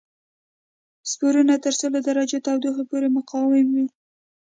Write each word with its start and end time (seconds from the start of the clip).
سپورونه 1.11 1.53
تر 1.63 1.73
سلو 1.79 1.97
درجو 2.07 2.43
تودوخه 2.45 2.83
پورې 2.89 3.07
مقاوم 3.17 3.67
وي. 3.75 3.87